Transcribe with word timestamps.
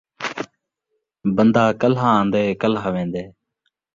بندہ 1.35 1.63
کلھا 1.81 2.09
آندے، 2.19 2.43
کلھا 2.61 2.87
ویندے 2.93 3.23